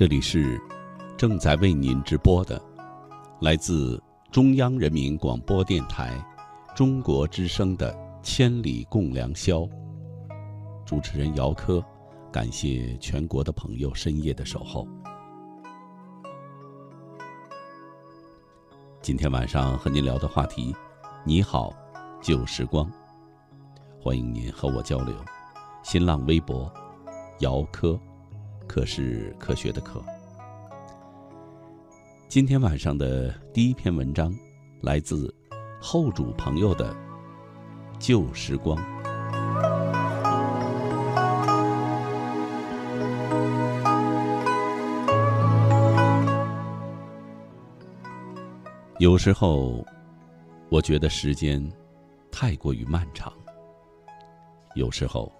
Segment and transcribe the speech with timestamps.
[0.00, 0.58] 这里是
[1.14, 2.58] 正在为您直播的，
[3.42, 6.18] 来自中央人民广播电台
[6.74, 7.92] 中国之声的
[8.22, 9.58] 《千里共良宵》。
[10.86, 11.84] 主持人姚科，
[12.32, 14.88] 感谢全国的朋友深夜的守候。
[19.02, 20.74] 今天晚上和您聊的话题，
[21.26, 21.74] 你好，
[22.22, 22.90] 旧时光。
[24.00, 25.14] 欢迎您和我交流。
[25.82, 26.72] 新浪微博，
[27.40, 28.00] 姚科。
[28.70, 30.00] 可是科学的科。
[32.28, 34.32] 今天晚上的第一篇文章，
[34.80, 35.34] 来自
[35.80, 36.94] 后主朋友的
[37.98, 38.78] 旧时光。
[49.00, 49.84] 有时候，
[50.68, 51.60] 我觉得时间
[52.30, 53.32] 太过于漫长；
[54.76, 55.32] 有时候，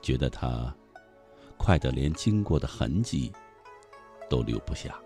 [0.00, 0.74] 觉得它。
[1.66, 3.32] 快的连经过的痕迹
[4.30, 4.96] 都留不下。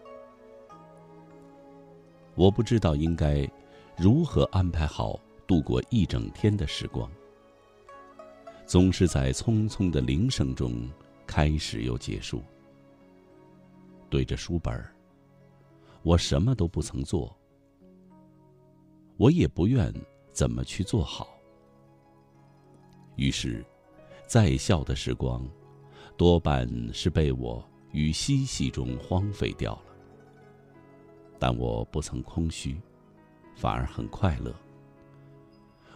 [2.35, 3.51] 我不知道应该
[3.97, 7.11] 如何安排好度过一整天的时光，
[8.67, 10.87] 总是在匆匆的铃声中
[11.27, 12.43] 开始又结束。
[14.11, 14.85] 对着书本，
[16.03, 17.35] 我什么都不曾做，
[19.17, 19.91] 我也不愿
[20.31, 21.27] 怎么去做好。
[23.17, 23.65] 于是，
[24.27, 25.43] 在校的时光。
[26.21, 29.85] 多半是被我于嬉戏中荒废掉了，
[31.39, 32.79] 但我不曾空虚，
[33.57, 34.55] 反而很快乐。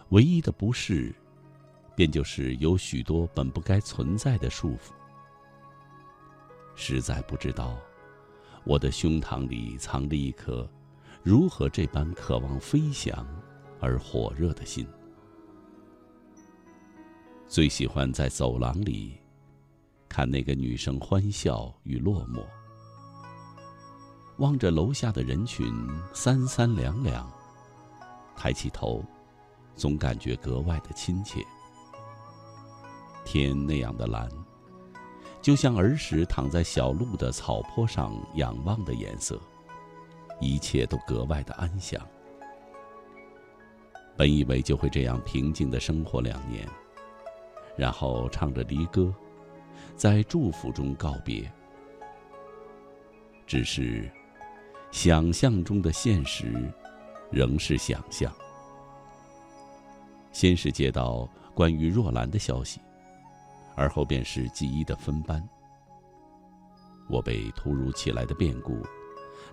[0.09, 1.13] 唯一的不适，
[1.95, 4.93] 便就是有许多本不该存在的束缚。
[6.73, 7.77] 实在不知道，
[8.63, 10.67] 我的胸膛里藏着一颗
[11.21, 13.27] 如何这般渴望飞翔
[13.79, 14.87] 而火热的心。
[17.47, 19.19] 最喜欢在走廊里。
[20.15, 22.41] 看那个女生欢笑与落寞，
[24.37, 25.67] 望着楼下的人群
[26.13, 27.29] 三三两两，
[28.33, 29.03] 抬起头，
[29.75, 31.45] 总感觉格外的亲切。
[33.25, 34.29] 天那样的蓝，
[35.41, 39.37] 就像儿时躺在小路的草坡上仰望的颜色，
[40.39, 42.01] 一切都格外的安详。
[44.15, 46.65] 本以为就会这样平静的生活两年，
[47.75, 49.13] 然后唱着离歌。
[49.95, 51.51] 在祝福中告别，
[53.45, 54.09] 只是
[54.91, 56.71] 想象中的现实
[57.31, 58.33] 仍是想象。
[60.31, 62.81] 先是接到关于若兰的消息，
[63.75, 65.41] 而后便是记忆的分班。
[67.07, 68.81] 我被突如其来的变故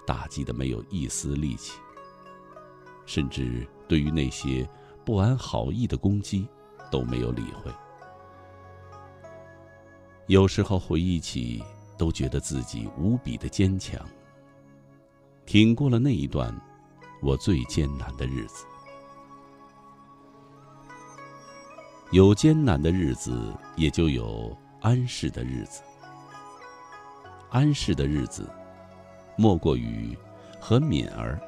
[0.07, 1.79] 打击得没有一丝力气，
[3.07, 4.69] 甚至对于那些
[5.05, 6.49] 不安好意的攻击
[6.91, 7.71] 都没有理会。
[10.29, 11.63] 有时候回忆起，
[11.99, 14.01] 都觉得自己无比的坚强，
[15.45, 16.55] 挺过了那一段
[17.21, 18.65] 我最艰难的日子。
[22.13, 25.83] 有艰难的日子，也就有安适的日子。
[27.51, 28.49] 安适的日子，
[29.37, 30.17] 莫过于
[30.61, 31.41] 和敏儿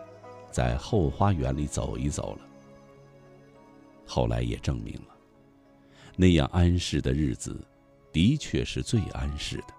[0.51, 2.41] 在后花园里走一走了。
[4.06, 5.15] 后来也证明了，
[6.17, 7.65] 那样安适的日子。
[8.14, 9.75] 的确是最安适的，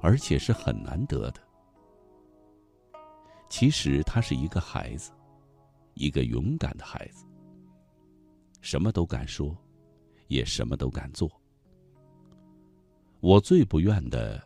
[0.00, 1.40] 而且是很难得的。
[3.48, 5.10] 其实他是一个孩子，
[5.94, 7.26] 一个勇敢的孩子，
[8.60, 9.56] 什么都敢说，
[10.28, 11.28] 也什么都敢做。
[13.18, 14.40] 我最不愿的，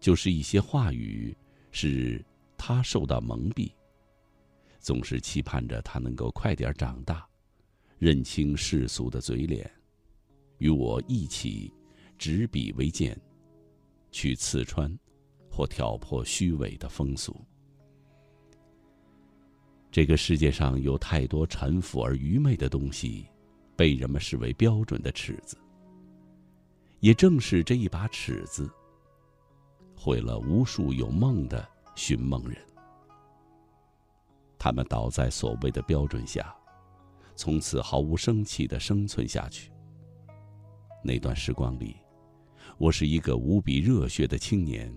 [0.00, 1.36] 就是一些话语
[1.70, 2.20] 使
[2.58, 3.72] 他受到蒙蔽，
[4.80, 7.24] 总是期盼着他能够快点长大，
[7.96, 9.70] 认清世俗的嘴脸，
[10.58, 11.72] 与我一起。
[12.24, 13.14] 执笔为剑，
[14.10, 14.90] 去刺穿
[15.50, 17.38] 或挑破虚伪的风俗。
[19.90, 23.26] 这个世界上有太多陈腐而愚昧的东西，
[23.76, 25.58] 被人们视为标准的尺子。
[27.00, 28.72] 也正是这一把尺子，
[29.94, 32.56] 毁了无数有梦的寻梦人。
[34.58, 36.56] 他们倒在所谓的标准下，
[37.36, 39.70] 从此毫无生气的生存下去。
[41.02, 41.94] 那段时光里。
[42.76, 44.92] 我是一个无比热血的青年，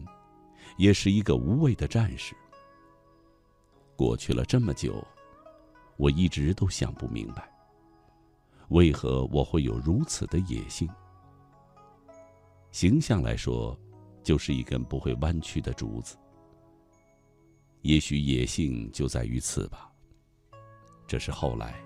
[0.78, 2.36] 也是一个无畏的战士。
[3.96, 5.06] 过去了这么久，
[5.96, 7.48] 我一直都想不明白，
[8.70, 10.90] 为何我会有如此的野性。
[12.72, 13.80] 形象来说，
[14.24, 16.18] 就是一根不会弯曲的竹子。
[17.84, 19.92] 也许野性就在于此吧。
[21.08, 21.80] 这是后来，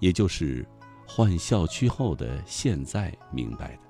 [0.00, 0.66] 也就是
[1.06, 3.89] 换校区后的现在明白的。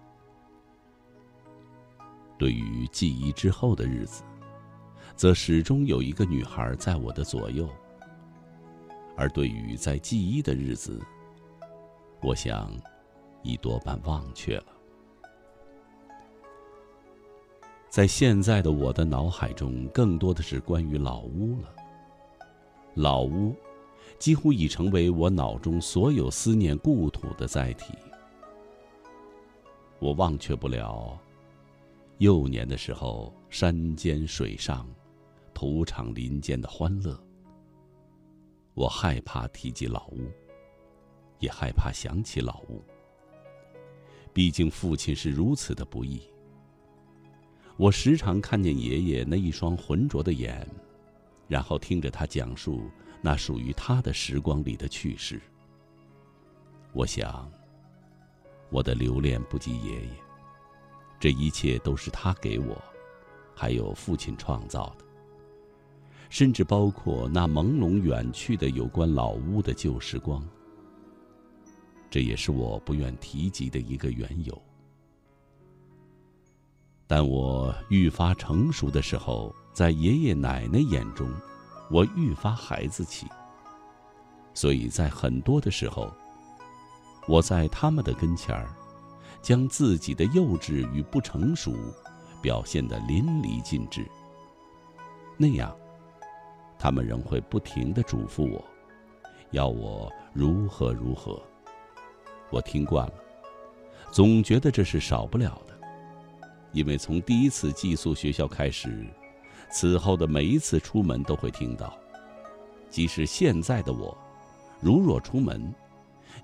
[2.41, 4.23] 对于记忆之后的日子，
[5.15, 7.69] 则始终有一个女孩在我的左右。
[9.15, 10.99] 而对于在记忆的日子，
[12.23, 12.73] 我想，
[13.43, 14.65] 已多半忘却了。
[17.91, 21.69] 在现在的我的脑海中，更多的是关于老屋了。
[22.95, 23.55] 老屋，
[24.19, 27.93] 几乎已成为我脑中所有思念故土的载体。
[29.99, 31.19] 我忘却不了，
[32.21, 34.87] 幼年的时候，山间水上，
[35.55, 37.19] 土场林间的欢乐。
[38.75, 40.31] 我害怕提及老屋，
[41.39, 42.85] 也害怕想起老屋。
[44.35, 46.21] 毕竟父亲是如此的不易。
[47.79, 50.69] 我时常看见爷爷那一双浑浊的眼，
[51.49, 52.91] 然后听着他讲述
[53.23, 55.41] 那属于他的时光里的趣事。
[56.93, 57.51] 我想，
[58.69, 60.11] 我的留恋不及爷爷，
[61.21, 62.83] 这一切都是他给我，
[63.55, 65.05] 还有父亲创造的。
[66.31, 70.43] 甚至包括那朦胧远去的有关老屋的旧时光，
[72.09, 74.63] 这也是我不愿提及的一个缘由。
[77.07, 81.29] 但我愈发成熟的时候，在爷爷奶奶眼中，
[81.91, 83.27] 我愈发孩子气。
[84.55, 86.13] 所以在很多的时候，
[87.27, 88.71] 我在他们的跟前儿，
[89.43, 91.75] 将自己的幼稚与不成熟
[92.43, 94.07] 表现得淋漓尽致。
[95.37, 95.75] 那样。
[96.83, 98.65] 他们仍会不停的嘱咐我，
[99.51, 101.39] 要我如何如何。
[102.49, 103.15] 我听惯了，
[104.11, 105.79] 总觉得这是少不了的，
[106.73, 109.07] 因为从第一次寄宿学校开始，
[109.71, 111.95] 此后的每一次出门都会听到。
[112.89, 114.17] 即使现在的我，
[114.81, 115.71] 如若出门，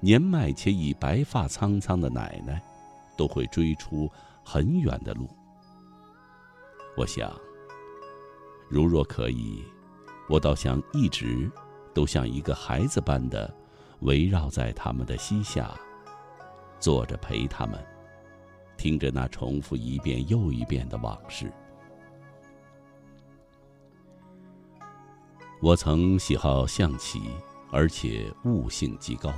[0.01, 2.63] 年迈且已白发苍苍的奶奶，
[3.17, 4.11] 都会追出
[4.45, 5.29] 很远的路。
[6.97, 7.33] 我想，
[8.69, 9.65] 如若可以。
[10.29, 11.49] 我倒想一直
[11.95, 13.55] 都像一个孩子般的
[14.01, 15.73] 围绕在他们的膝下，
[16.81, 17.79] 坐着陪他们，
[18.77, 21.49] 听着那重复一遍又一遍的往事。
[25.63, 27.23] 我曾喜好象棋，
[27.71, 29.33] 而且悟性极高，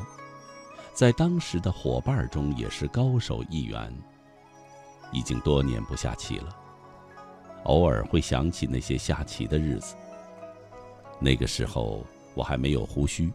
[0.99, 3.97] 在当时的伙伴中也是高手一员。
[5.13, 6.49] 已经多年不下棋了，
[7.67, 9.95] 偶尔会想起那些下棋的日子。
[11.21, 12.05] 那个时候
[12.35, 13.33] 我还没有胡须，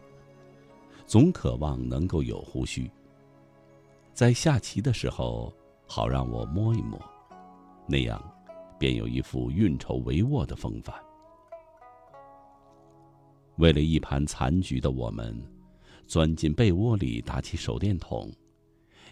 [1.06, 2.90] 总渴望能够有胡须。
[4.12, 5.50] 在下棋的时候，
[5.86, 7.00] 好让我摸一摸，
[7.86, 8.22] 那样
[8.78, 10.94] 便有一副运筹帷幄的风范。
[13.56, 15.34] 为了一盘残局的我们，
[16.06, 18.30] 钻进被窝里打起手电筒，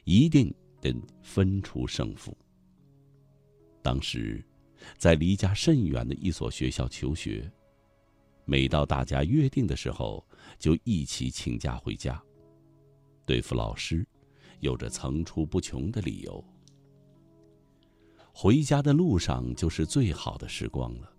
[0.04, 2.36] 一定得分出胜负。
[3.82, 4.44] 当时，
[4.98, 7.50] 在离家甚远的一所学校求学。
[8.44, 10.26] 每到大家约定的时候，
[10.58, 12.22] 就一起请假回家。
[13.24, 14.06] 对付老师，
[14.60, 16.44] 有着层出不穷的理由。
[18.32, 21.12] 回家的路上就是最好的时光了，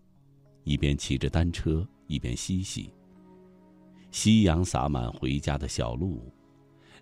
[0.63, 2.93] 一边骑着单车，一边嬉戏。
[4.13, 6.31] 夕阳洒满回家的小路，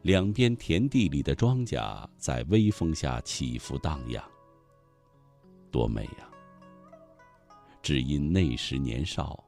[0.02, 4.24] 两边田地里的庄稼在微风下起伏荡漾，
[5.70, 6.30] 多美呀！
[7.82, 9.44] 只因那时年少。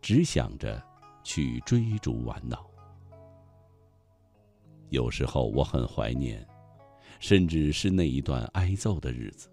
[0.00, 0.82] 只想着
[1.22, 2.66] 去追逐玩闹。
[4.88, 6.44] 有时候我很怀念，
[7.20, 9.48] 甚至是那一段挨揍的日子。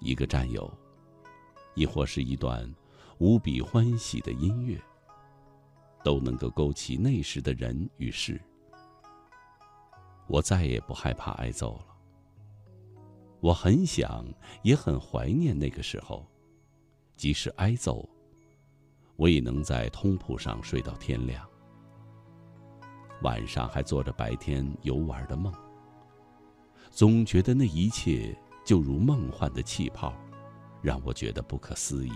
[0.00, 0.70] 一个战友，
[1.74, 2.68] 亦或是一段
[3.18, 4.78] 无比欢喜的音乐，
[6.04, 8.40] 都能够勾起那时的人与事。
[10.28, 11.86] 我再也不害怕挨揍了。
[13.40, 14.24] 我很想，
[14.62, 16.26] 也很怀念那个时候，
[17.16, 18.08] 即使挨揍。
[19.16, 21.48] 我也能在通铺上睡到天亮，
[23.22, 25.52] 晚上还做着白天游玩的梦。
[26.90, 30.12] 总觉得那一切就如梦幻的气泡，
[30.82, 32.12] 让我觉得不可思议。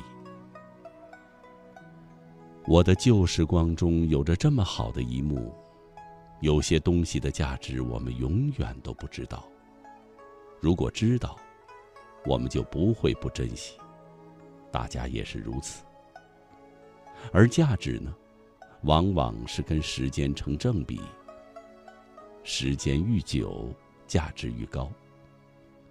[2.71, 5.55] 我的旧时光中有着这么好的一幕，
[6.43, 9.49] 有些东西的价值我们永远都不知道。
[10.61, 11.35] 如果知道，
[12.27, 13.79] 我们就不会不珍惜。
[14.71, 15.83] 大家也是如此。
[17.33, 18.15] 而价值呢，
[18.83, 21.01] 往往是跟时间成正比。
[22.45, 23.73] 时间愈久，
[24.07, 24.93] 价值愈高。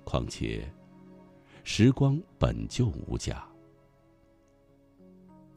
[0.03, 0.72] 况且，
[1.63, 3.43] 时光本就无价。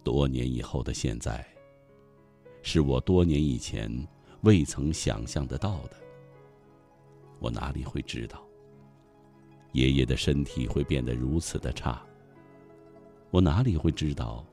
[0.02, 1.46] 多年以后的现在，
[2.62, 3.90] 是我多年以前
[4.42, 5.96] 未曾想象得到的。
[7.38, 8.42] 我哪里会知道？
[9.72, 12.02] 爷爷的身体会变得如此的差。
[13.30, 14.44] 我哪里会知道，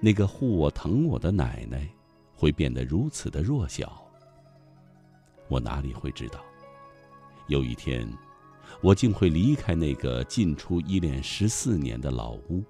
[0.00, 1.88] 那个护我疼我的奶奶
[2.34, 4.06] 会变得如此的弱小？
[5.48, 6.44] 我哪里会知道，
[7.46, 8.06] 有一天，
[8.82, 12.62] 我竟会离开那个进出依恋十四年的老屋？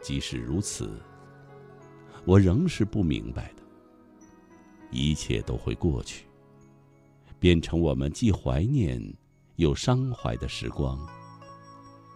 [0.00, 0.90] 即使如此，
[2.24, 3.62] 我仍是不明白的。
[4.90, 6.26] 一切都会过去，
[7.38, 9.02] 变成我们既怀念
[9.56, 10.98] 又伤怀的时光。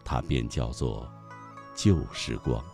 [0.04, 1.06] 它便叫做
[1.74, 2.64] 旧时光。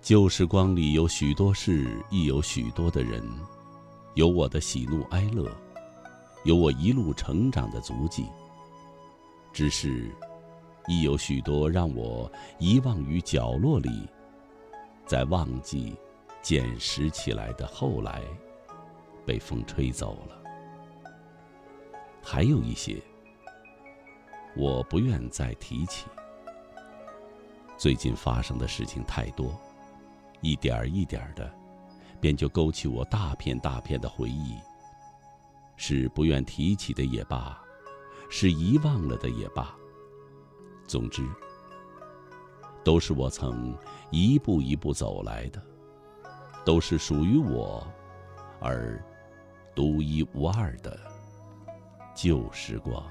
[0.00, 3.22] 旧时光里有许多事，亦有许多的人，
[4.14, 5.50] 有我的喜怒哀乐，
[6.44, 8.26] 有我一路成长的足迹。
[9.52, 10.10] 只是，
[10.86, 14.08] 亦有许多让我遗忘于角落里，
[15.06, 15.96] 在忘记。
[16.42, 18.22] 捡拾起来的，后来
[19.26, 20.40] 被风吹走了。
[22.22, 23.02] 还有一些，
[24.54, 26.06] 我不愿再提起。
[27.76, 29.60] 最近发生的事情太多，
[30.40, 31.52] 一点儿一点儿的，
[32.20, 34.54] 便就勾起我大片大片的回忆。
[35.74, 37.60] 是不愿提起的也罢，
[38.30, 39.74] 是遗忘了的也罢，
[40.86, 41.22] 总之，
[42.84, 43.76] 都是我曾
[44.10, 45.62] 一步一步走来的。
[46.64, 47.86] 都是属于我，
[48.60, 49.00] 而
[49.72, 50.98] 独一无二的
[52.12, 53.04] 旧时光。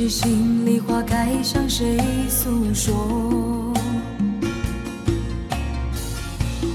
[0.00, 2.94] 是心里话该向谁诉说。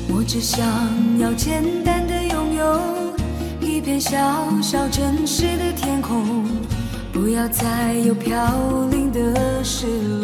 [0.10, 0.62] 我只想
[1.20, 2.82] 要简单的拥有
[3.62, 4.20] 一片小
[4.62, 6.44] 小真实的天空，
[7.13, 9.88] 不要再有飘零的失
[10.22, 10.23] 落。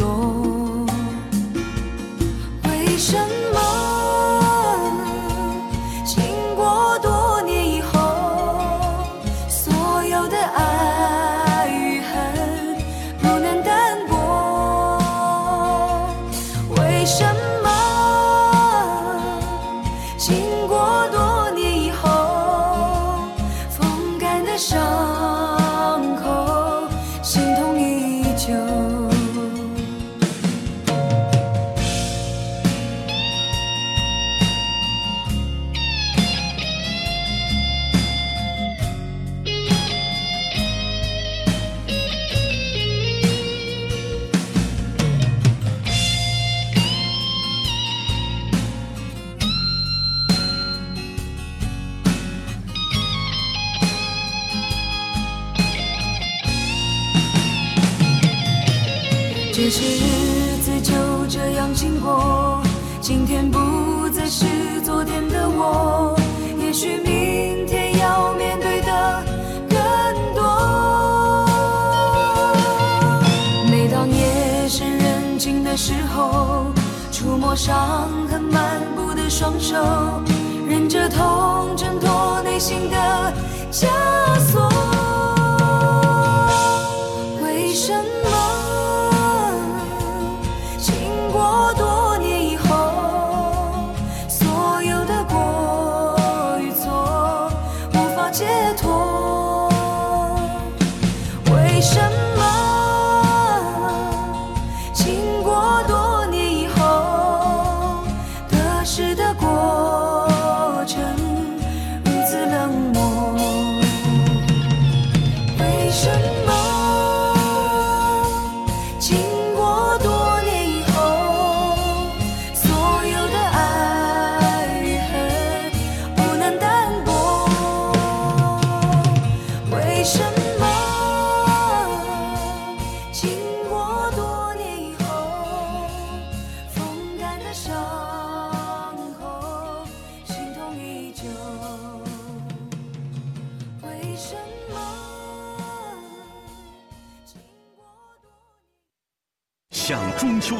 [87.89, 88.38] 什么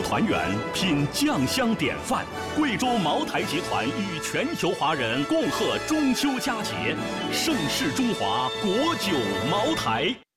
[0.10, 0.40] 团圆，
[0.74, 2.26] 品酱香典范。
[2.56, 6.96] 贵州茅台集团与全球华人共贺中秋佳节，
[7.32, 9.12] 盛世中华，国酒
[9.52, 10.29] 茅台。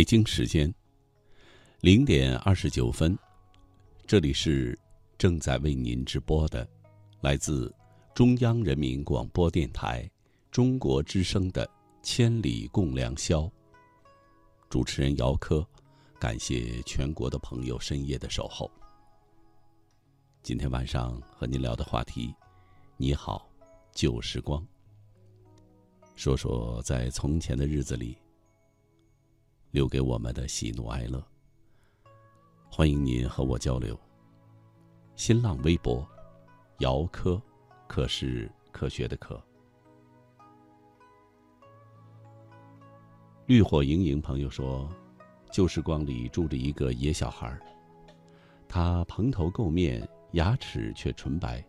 [0.00, 0.74] 北京时间
[1.82, 3.14] 零点二十九分，
[4.06, 4.74] 这里是
[5.18, 6.66] 正在为您直播的
[7.20, 7.70] 来自
[8.14, 10.10] 中央人民广播电台
[10.50, 11.66] 中国之声的
[12.02, 13.42] 《千里共良宵》。
[14.70, 15.68] 主持人姚科，
[16.18, 18.70] 感谢全国的朋友深夜的守候。
[20.42, 22.34] 今天晚上和您聊的话题，
[22.96, 23.46] 你好，
[23.92, 24.66] 旧时光。
[26.16, 28.16] 说说在从前的日子里。
[29.70, 31.24] 留给我们的喜怒哀乐。
[32.68, 33.98] 欢迎您和我交流。
[35.14, 36.06] 新浪微博，
[36.78, 37.40] 姚科，
[37.86, 39.40] 科是科学的科。
[43.46, 44.88] 绿火盈盈朋友说，
[45.52, 47.56] 旧时光里住着一个野小孩，
[48.68, 51.64] 他蓬头垢面，牙齿却纯白，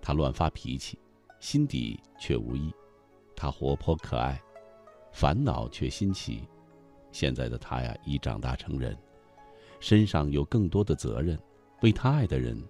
[0.00, 0.98] 他乱发脾气，
[1.40, 2.72] 心底却无意，
[3.34, 4.40] 他活泼可爱，
[5.12, 6.48] 烦恼却新奇。
[7.18, 8.94] 现在的他呀，已长大成人，
[9.80, 11.38] 身上有更多的责任，
[11.80, 12.62] 为他爱的人。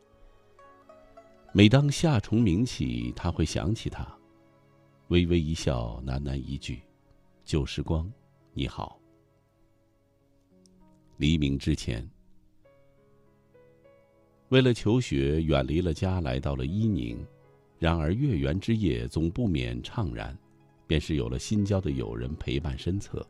[1.53, 4.07] 每当夏虫鸣起，他会想起他，
[5.09, 6.81] 微微一笑，喃喃一句
[7.45, 8.09] ：“旧时光，
[8.53, 9.01] 你好。”
[11.19, 12.09] 黎明之前，
[14.51, 17.19] 为了求学，远离了家，来到了伊宁。
[17.81, 20.39] 然而月圆之夜，总不免怅然，
[20.87, 23.27] 便是有了新交的友人陪伴身侧。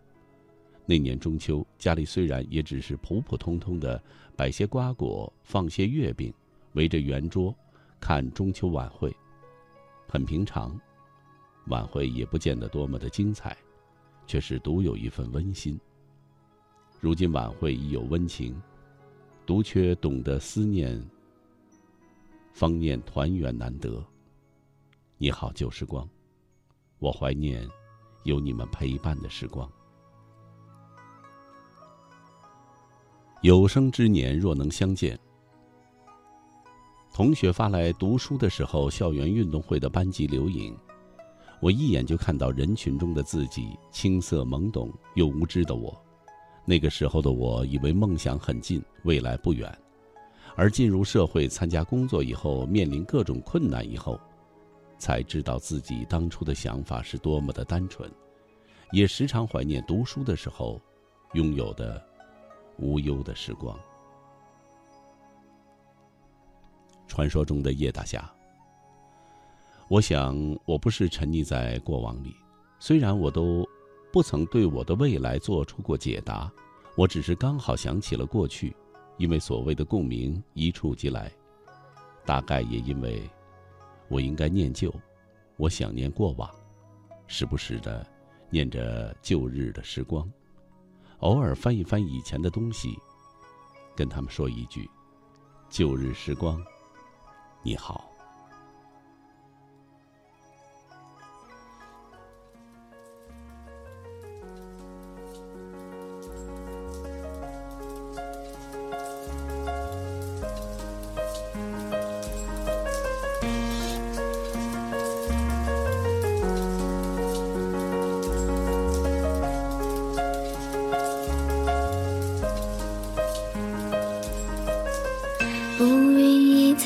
[0.89, 4.01] 那年中秋，家里虽然也只是普普通通的
[4.37, 6.33] 摆些瓜果、放些月饼，
[6.75, 7.53] 围着圆桌
[8.01, 9.15] 看中秋晚会，
[10.09, 10.79] 很平常。
[11.67, 13.57] 晚会也不见得多么的精彩，
[14.29, 15.77] 却是独有一份温馨。
[17.01, 18.55] 如今晚会已有温情，
[19.45, 21.05] 独缺懂得思念，
[22.53, 24.01] 方念团圆难得。
[25.19, 26.09] 你好，旧时光，
[27.01, 27.69] 我怀念
[28.23, 29.69] 有你们陪伴的时光。
[33.43, 35.19] 有生之年若能相见。
[37.13, 40.75] 同学发来读书的时候校园运动会的班级留影，
[41.61, 45.95] 我一眼就看到人群中的自己，青涩懵懂又无知的我。
[46.65, 49.71] 那个时候的我以为梦想很近，未来不远，
[50.57, 54.19] 而进入社会参加工作以后，面临各种困难以后，
[54.99, 58.11] 才知道自己当初的想法是多么的单纯，
[58.93, 60.81] 也时常怀念读书的时候
[61.35, 62.03] 拥有的。
[62.79, 63.79] 无忧的时光，
[67.07, 68.31] 传说中的叶大侠。
[69.89, 72.35] 我想，我不是沉溺在过往里，
[72.79, 73.65] 虽然我都
[74.13, 76.53] 不曾对我的未来做出过解答，
[76.97, 78.75] 我只是刚好想起了过去，
[79.17, 81.31] 因为所谓的共鸣一触即来，
[82.25, 83.23] 大概也因为，
[84.09, 84.93] 我应该念旧，
[85.57, 86.51] 我想念过往，
[87.29, 88.05] 时不时的
[88.51, 90.29] 念着旧日的时光。
[91.21, 92.99] 偶尔翻一翻以前的东西，
[93.95, 94.89] 跟他们说一句
[95.71, 96.63] ：“旧日时光，
[97.63, 98.06] 你好。”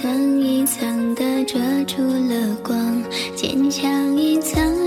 [0.01, 3.05] 一层一层的遮住了光
[3.37, 4.80] 坚强一层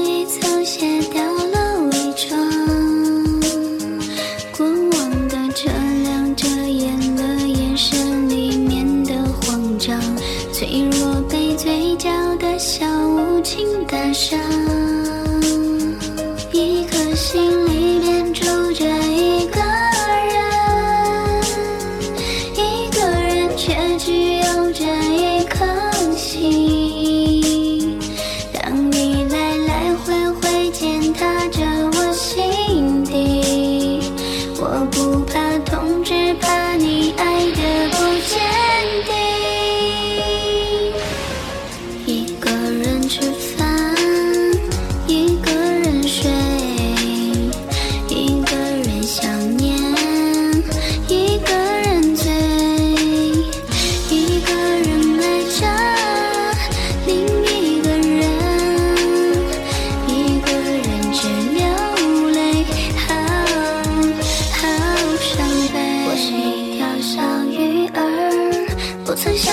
[69.24, 69.53] 曾想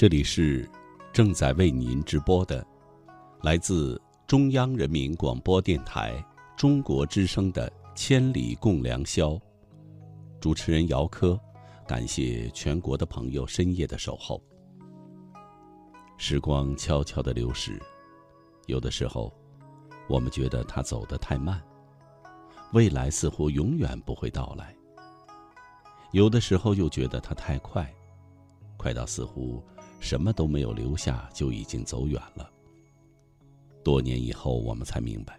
[0.00, 0.66] 这里是
[1.12, 2.66] 正在为您直播的，
[3.42, 6.24] 来自中央人民广播电台
[6.56, 9.32] 中国之声的《千里共良宵》，
[10.40, 11.38] 主持人姚科，
[11.86, 14.42] 感谢全国的朋友深夜的守候。
[16.16, 17.78] 时光悄悄的流逝，
[18.68, 19.30] 有的时候，
[20.08, 21.62] 我们觉得它走得太慢，
[22.72, 24.74] 未来似乎永远不会到来；
[26.12, 27.94] 有的时候又觉得它太快，
[28.78, 29.62] 快到似乎
[30.00, 32.50] 什么都没有留下，就已经走远了。
[33.84, 35.38] 多年以后，我们才明白，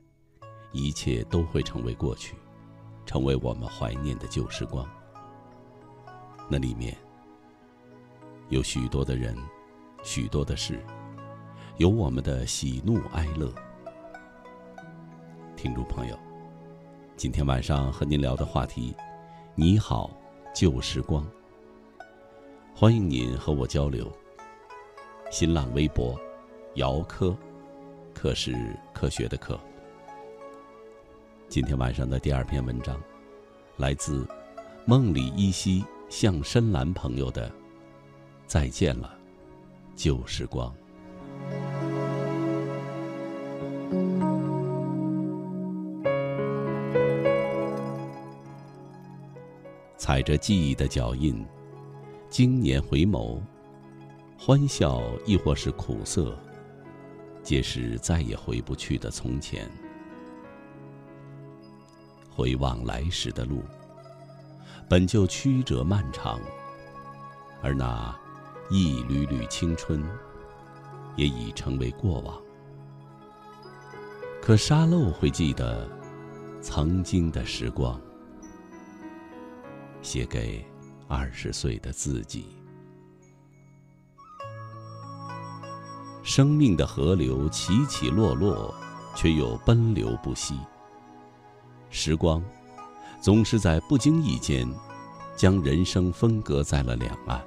[0.72, 2.36] 一切都会成为过去，
[3.06, 4.88] 成为我们怀念的旧时光。
[6.48, 6.96] 那里面
[8.50, 9.36] 有许多的人，
[10.04, 10.84] 许多的事，
[11.78, 13.52] 有我们的喜怒哀乐。
[15.56, 16.18] 听众朋友，
[17.18, 18.96] 今天晚上和您聊的话题：
[19.56, 20.12] 你好，
[20.54, 21.26] 旧时光。
[22.76, 24.12] 欢迎您和我交流。
[25.32, 26.20] 新浪微博，
[26.76, 27.34] 姚科，
[28.14, 28.54] 科是
[28.94, 29.58] 科学的科。
[31.48, 33.02] 今天晚上的第二篇文章，
[33.78, 34.28] 来自
[34.84, 37.48] 梦里依稀向深蓝朋友的
[38.46, 39.18] 《再见了，
[39.96, 40.70] 旧时光》。
[49.96, 51.46] 踩着记忆的脚印，
[52.30, 53.40] 经年回眸，
[54.44, 56.36] 欢笑亦或是苦涩，
[57.44, 59.70] 皆是再也回不去的从前。
[62.28, 63.62] 回望来时的路，
[64.90, 66.42] 本就曲折漫长，
[67.62, 68.20] 而那
[68.72, 70.04] 一缕缕青春，
[71.16, 72.42] 也已成为过往。
[74.42, 75.88] 可沙漏会记得
[76.62, 78.02] 曾经的时光，
[80.02, 80.66] 写给
[81.08, 82.56] 二十岁的自己。
[86.34, 88.74] 生命的河流起起落落，
[89.14, 90.58] 却又奔流不息。
[91.90, 92.42] 时光
[93.20, 94.66] 总是在不经意间，
[95.36, 97.44] 将人生分隔在了两岸。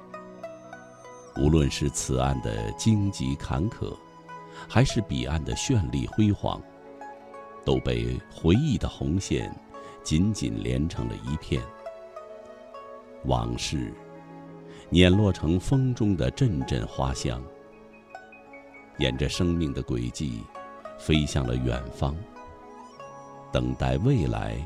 [1.37, 3.91] 无论是此岸的荆棘坎坷，
[4.69, 6.61] 还是彼岸的绚丽辉煌，
[7.65, 9.51] 都被回忆的红线
[10.03, 11.59] 紧紧连成了一片。
[13.23, 13.91] 往事
[14.91, 17.41] 碾落成风中的阵阵花香，
[18.97, 20.43] 沿着生命的轨迹，
[20.97, 22.15] 飞向了远方，
[23.51, 24.57] 等待未来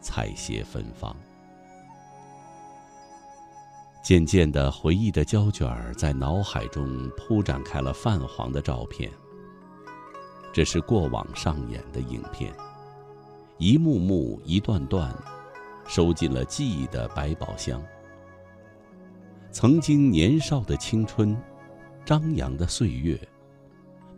[0.00, 1.14] 采撷芬芳。
[4.02, 9.10] 渐渐的，回忆的胶卷在脑海中铺展开了泛黄的照片。
[10.52, 12.52] 这是过往上演的影片，
[13.58, 15.14] 一幕幕、一段段，
[15.86, 17.80] 收进了记忆的百宝箱。
[19.52, 21.36] 曾经年少的青春，
[22.04, 23.18] 张扬的岁月，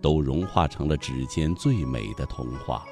[0.01, 2.85] 都融化成了指尖最美的童话。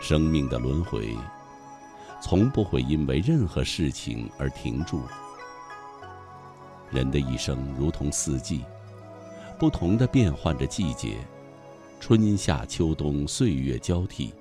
[0.00, 1.16] 生命的轮回。
[2.22, 5.00] 从不会因为任何事情而停住。
[6.90, 8.62] 人的一生如同四季，
[9.58, 11.16] 不同的变换着季节，
[11.98, 14.34] 春夏秋冬，岁月交替，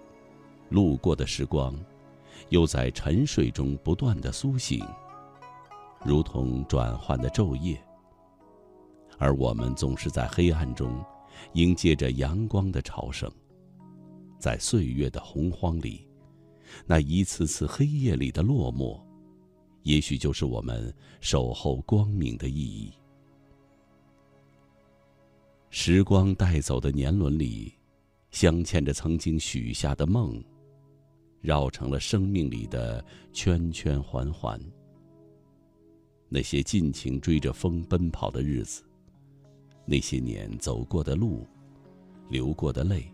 [0.68, 1.74] 路过的时光，
[2.50, 4.86] 又在沉睡中不断的苏醒，
[6.04, 7.82] 如同转换的昼夜。
[9.20, 11.04] 而我们总是在黑暗中，
[11.54, 13.30] 迎接着阳光的朝圣，
[14.40, 16.08] 在岁月的洪荒里。
[16.86, 19.00] 那一次次黑夜里的落寞，
[19.84, 22.94] 也许就是我们守候光明的意义。
[25.70, 27.74] 时光带走的年轮里，
[28.32, 30.42] 镶嵌着曾经许下的梦，
[31.42, 33.04] 绕成了生命里的
[33.34, 34.60] 圈圈环环。
[36.30, 38.84] 那些尽情追着风奔跑的日子，
[39.90, 41.48] 那些年走过的路，
[42.30, 43.12] 流过的泪，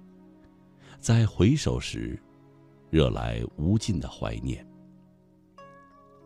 [1.00, 2.22] 在回首时。
[2.92, 4.66] 惹来无尽的怀念。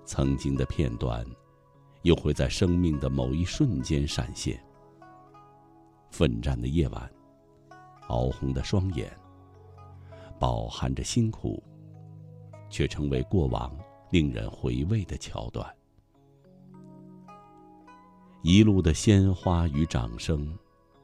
[0.05, 1.25] 曾经的片段，
[2.03, 4.61] 又会在生命的某一瞬间闪现。
[6.11, 7.11] 奋战的夜晚，
[8.09, 9.11] 熬红的双眼，
[10.37, 11.63] 饱含着辛苦，
[12.69, 13.75] 却成为过往
[14.11, 15.65] 令人回味的桥段。
[18.41, 20.57] 一路的鲜花与掌声，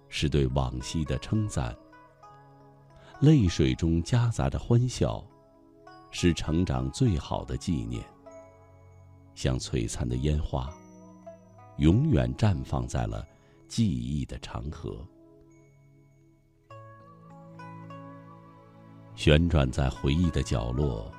[0.10, 1.76] 是对往昔的称赞。
[3.21, 5.24] 泪水中夹杂着欢笑。
[6.17, 8.02] 是成长最好的纪念。
[9.34, 10.74] 像璀璨的烟花，
[11.76, 13.28] 永远绽放在了
[13.67, 15.06] 记忆的长河，
[19.13, 21.12] 旋转在回忆的角落，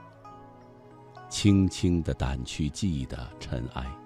[1.29, 4.06] 轻轻的掸去记忆的尘埃。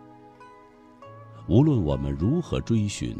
[1.48, 3.16] 无论我们如何追寻，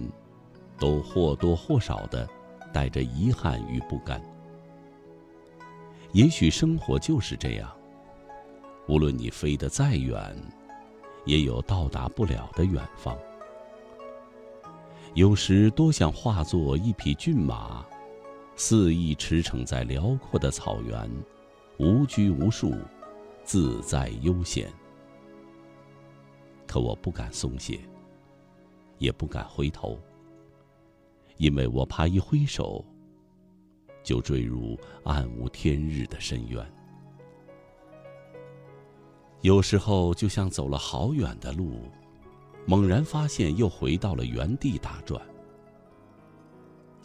[0.79, 2.29] 都或多或少的
[2.73, 4.23] 带着遗憾与不甘。
[6.13, 7.71] 也许生活就是这样，
[8.89, 10.37] 无论你飞得再远，
[11.25, 13.17] 也有到达不了的远方。
[15.15, 17.85] 有时多想化作一匹骏马，
[18.55, 21.11] 肆意驰骋在辽阔的草原，
[21.79, 22.75] 无拘无束，
[23.43, 24.71] 自在悠闲。
[26.67, 27.81] 可我不敢松懈，
[29.01, 29.99] 也不敢回头，
[31.39, 32.85] 因为我怕一挥手。
[34.03, 36.67] 就坠入暗无天日的深渊。
[39.43, 41.83] 有时候就像走了好远的路，
[42.65, 45.21] 猛然发现又回到了原地打转。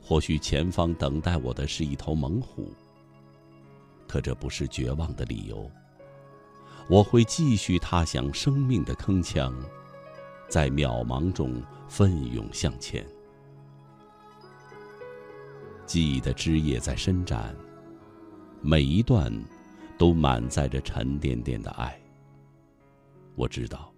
[0.01, 2.71] 或许前方等待我的是一头猛虎，
[4.07, 5.69] 可这不是绝望的理由。
[6.89, 9.53] 我会继续踏响生命的铿锵，
[10.47, 13.05] 在渺茫中奋勇向前。
[15.85, 17.55] 记忆的枝叶在伸展，
[18.61, 19.31] 每一段
[19.97, 21.95] 都满载着沉甸甸的爱。
[23.35, 23.91] 我知道，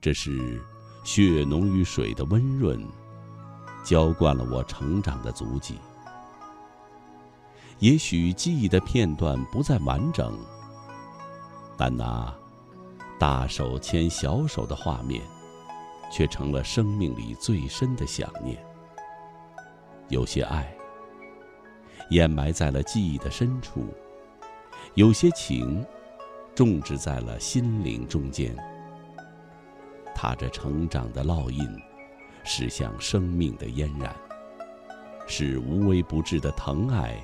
[0.00, 0.60] 这是
[1.04, 2.82] 血浓于水的温润，
[3.84, 5.76] 浇灌了我成长的足迹。
[7.78, 10.36] 也许记忆的片段不再完整，
[11.76, 12.34] 但那
[13.18, 15.22] 大手牵小手的画面，
[16.10, 18.56] 却成了生命里最深的想念。
[20.08, 20.72] 有些爱。
[22.10, 23.84] 掩埋在了记忆的深处，
[24.94, 25.84] 有些情，
[26.54, 28.54] 种植在了心灵中间。
[30.14, 31.68] 踏着成长的烙印，
[32.44, 34.14] 驶向生命的嫣然，
[35.26, 37.18] 是无微不至的疼爱，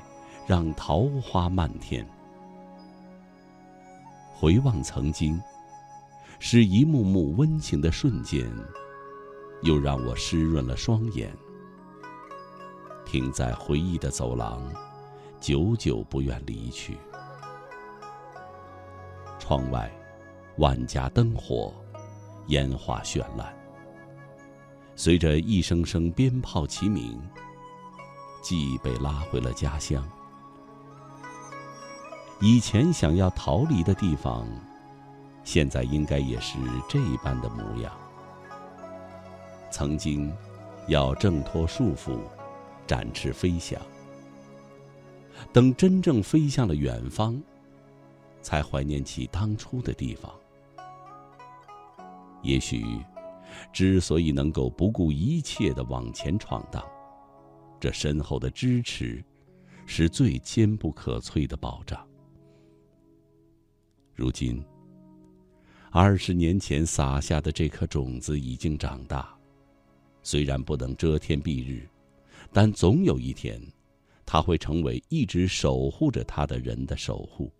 [0.48, 2.04] 让桃花漫天。
[4.34, 5.40] 回望曾经，
[6.44, 8.52] 是一幕幕温情的瞬间，
[9.62, 11.32] 又让我湿润了双眼。
[13.06, 14.60] 停在回忆的走廊，
[15.38, 16.98] 久久不愿离去。
[19.38, 19.88] 窗外，
[20.58, 21.72] 万家灯火，
[22.48, 23.56] 烟花绚烂。
[24.96, 27.22] 随着一声声鞭炮齐鸣，
[28.42, 30.04] 记忆被拉回了家乡。
[32.40, 34.44] 以前想要逃离的地方，
[35.44, 37.92] 现在应该也是这般的模样。
[39.70, 40.32] 曾经，
[40.88, 42.18] 要挣脱束缚。
[42.84, 43.80] 展翅飞翔，
[45.52, 47.40] 等真正飞向了远方，
[48.42, 50.30] 才怀念起当初的地方。
[52.42, 52.84] 也许，
[53.72, 56.84] 之所以能够不顾一切的往前闯荡，
[57.80, 59.24] 这身后的支持，
[59.86, 62.06] 是最坚不可摧的保障。
[64.12, 64.62] 如今，
[65.94, 69.36] 二十年前撒下的这颗种子已经长大，
[70.22, 71.86] 虽然不能遮天蔽日。
[72.50, 73.60] 但总有一天，
[74.24, 77.52] 它会成为一直守护着它的人的守护。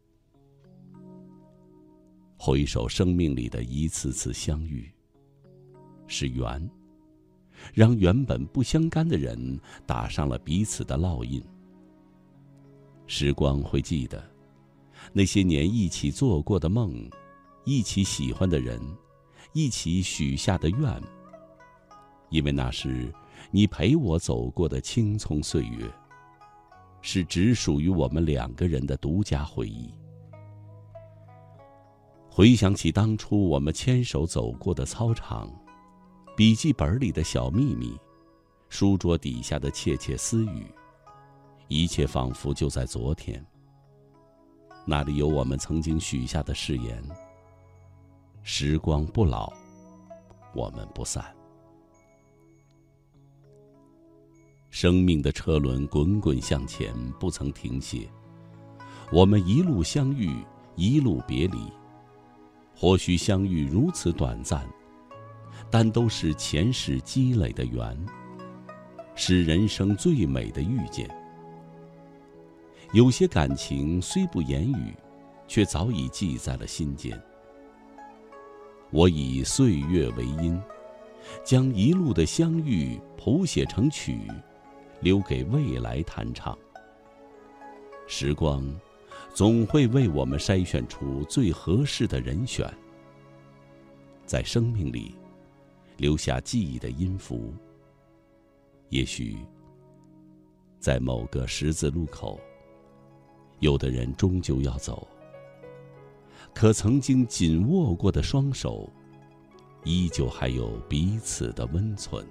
[2.39, 4.91] 回首生命里的一次次相遇，
[6.07, 6.67] 是缘，
[7.75, 11.43] 让原本不相干的人打上了彼此的烙印。
[13.07, 14.25] 时光会记得，
[15.13, 17.09] 那些年一起做过的梦，
[17.65, 18.81] 一起喜欢的人，
[19.53, 21.03] 一起许下的愿。
[22.31, 23.13] 因为那是。
[23.51, 25.91] 你陪我走过的青葱岁月，
[27.01, 29.93] 是只属于我们两个人的独家回忆。
[32.31, 35.51] 回想起当初我们牵手走过的操场，
[36.37, 37.99] 笔记本里的小秘密，
[38.69, 40.65] 书桌底下的窃窃私语，
[41.67, 43.45] 一切仿佛就在昨天。
[44.87, 47.03] 那里有我们曾经许下的誓言：
[48.45, 49.53] 时光不老，
[50.53, 51.25] 我们不散。
[54.71, 58.09] 生命的车轮滚滚向前，不曾停歇。
[59.13, 61.73] 我们一路相遇，一路别离。
[62.75, 64.67] 或许相遇如此短暂，
[65.71, 67.97] 但都是前世积累的缘，
[69.15, 71.09] 是人生最美的遇见。
[72.93, 74.93] 有些感情虽不言语，
[75.47, 77.23] 却早已记在了心间。
[78.93, 80.61] 我以岁月为音，
[81.43, 84.21] 将一路的相遇谱写成曲。
[85.03, 86.57] 留给未来弹唱。
[88.07, 88.65] 时光，
[89.35, 92.73] 总会为我们筛选出最合适的人选，
[94.25, 95.17] 在生命里
[95.97, 97.53] 留下记忆的音符。
[98.91, 99.39] 也许，
[100.79, 102.39] 在某个十字路口，
[103.59, 105.09] 有的人终究要走，
[106.55, 108.89] 可曾经紧握过的双手，
[109.85, 112.25] 依旧还有彼此的温存。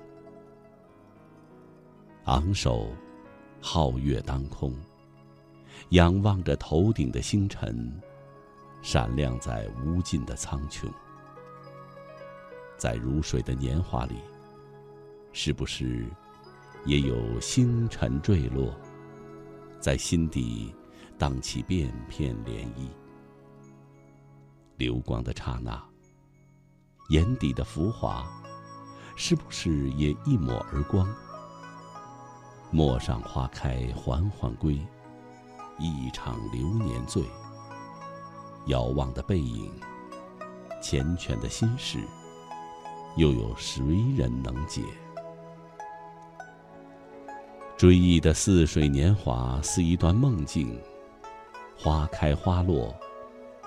[2.25, 2.87] 昂首，
[3.61, 4.73] 皓月当空，
[5.89, 7.91] 仰望着头顶的星辰，
[8.81, 10.87] 闪亮在无尽的苍穹。
[12.77, 14.15] 在如水的年华里，
[15.33, 16.05] 是不是
[16.85, 18.73] 也有星辰坠落，
[19.79, 20.73] 在心底
[21.17, 22.87] 荡起片片涟漪？
[24.81, 25.79] 流光的刹那，
[27.09, 28.25] 眼底的浮华，
[29.15, 31.07] 是不是也一抹而光？
[32.71, 34.81] 陌上花开缓缓归，
[35.77, 37.23] 一场流年醉。
[38.65, 39.71] 遥望的背影，
[40.81, 41.99] 缱绻的心事，
[43.15, 43.83] 又有谁
[44.17, 44.81] 人能解？
[47.77, 50.75] 追忆的似水年华，似一段梦境。
[51.77, 52.95] 花开花落，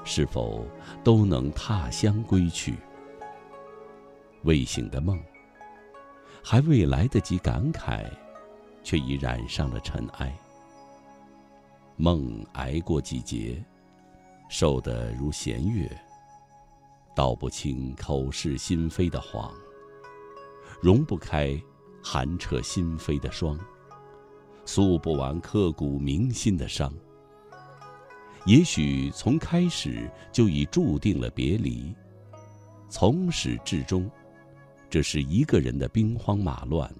[0.04, 0.66] 是否
[1.02, 2.76] 都能踏香归去？
[4.42, 5.18] 未醒的梦，
[6.42, 8.04] 还未来得及感慨。
[8.84, 10.30] 却已染上了尘埃。
[11.96, 13.64] 梦挨过几劫，
[14.50, 15.90] 瘦得如弦月，
[17.16, 19.50] 道不清口是心非的谎，
[20.82, 21.58] 容不开
[22.02, 23.58] 寒彻心扉的霜，
[24.66, 26.92] 诉不完刻骨铭心的伤。
[28.46, 31.94] 也许从开始就已注定了别离，
[32.90, 34.10] 从始至终，
[34.90, 36.92] 这是一个人的兵荒马乱。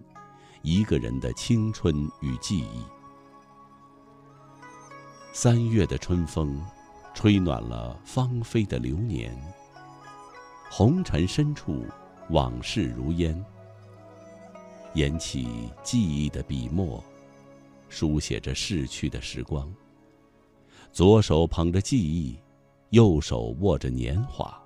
[0.63, 2.83] 一个人的青春与记忆。
[5.35, 6.59] 三月的春风，
[7.13, 9.37] 吹暖了芳菲的流年。
[10.71, 11.85] 红尘深处，
[12.31, 13.45] 往事如烟。
[14.95, 17.05] 研起记忆的笔墨，
[17.91, 19.71] 书写着逝去的时光。
[20.95, 22.39] 左手捧着记忆，
[22.91, 24.57] 右手握着年华。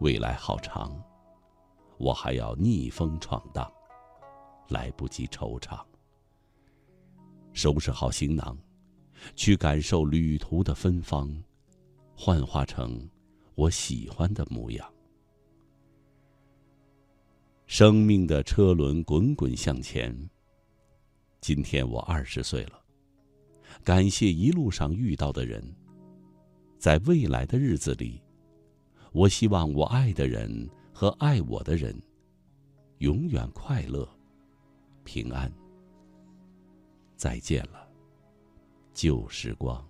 [0.00, 0.98] 未来好长，
[1.98, 3.70] 我还要逆风闯荡，
[4.70, 5.78] 来不及惆怅。
[7.52, 8.56] 收拾好行囊，
[9.34, 11.30] 去感受旅途的芬芳，
[12.16, 13.06] 幻化成
[13.54, 14.90] 我喜欢的模样。
[17.66, 20.16] 生命的车轮滚滚向前。
[21.42, 22.80] 今天我二十岁了，
[23.84, 25.62] 感谢一路上遇到的人。
[26.78, 28.22] 在未来的日子里，
[29.12, 31.96] 我希望我爱的人和爱我的人，
[32.98, 34.08] 永远快乐、
[35.04, 35.50] 平安。
[37.16, 37.88] 再见了，
[38.92, 39.82] 旧时光。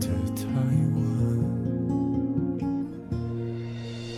[0.00, 0.42] 的太
[0.94, 0.98] 晚。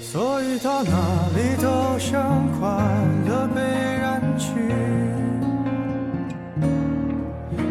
[0.00, 0.90] 所以到哪
[1.34, 2.68] 里都像快
[3.28, 3.60] 乐被
[4.00, 4.48] 燃去，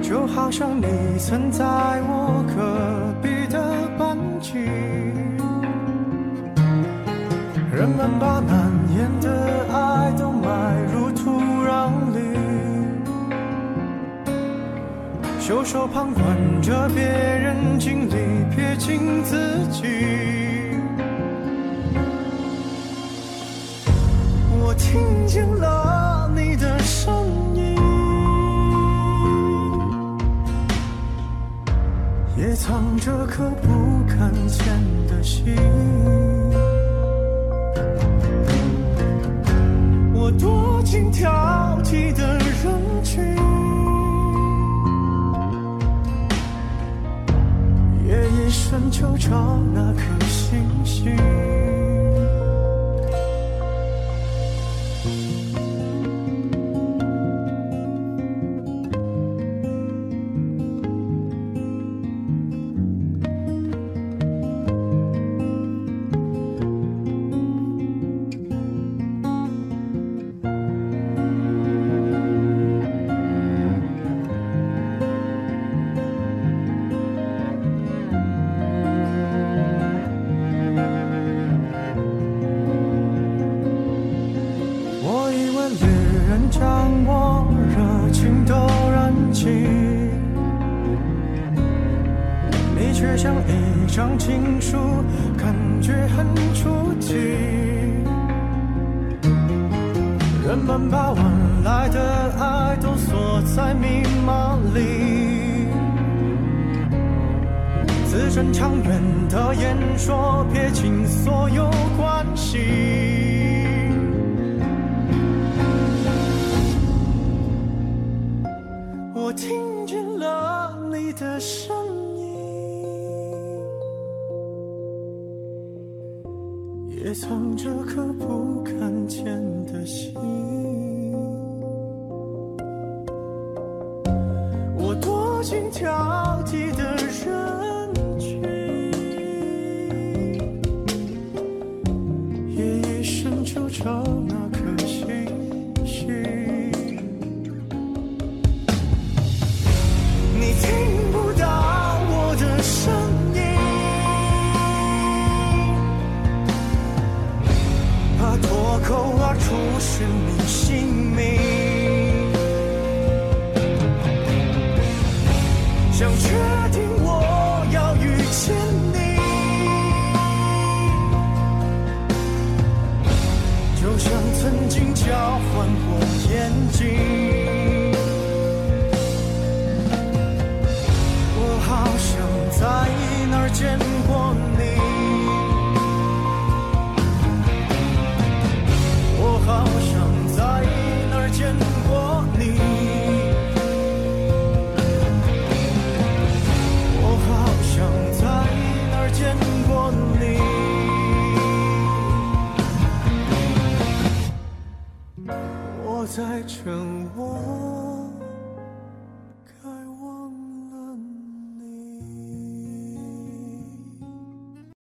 [0.02, 0.86] 就好像你
[1.18, 1.64] 曾在
[2.04, 3.58] 我隔壁的
[3.98, 4.52] 班级。
[7.74, 8.61] 人们把难
[15.52, 18.16] 袖手旁观着别人经历，
[18.56, 19.36] 撇清自
[19.68, 19.84] 己。
[24.62, 27.14] 我听见了你的声
[27.54, 27.76] 音，
[32.38, 33.68] 也藏着颗不
[34.08, 34.66] 敢见
[35.10, 35.54] 的心。
[40.14, 41.30] 我多情挑
[41.84, 42.40] 剔的
[48.72, 51.51] 深就找那颗星星。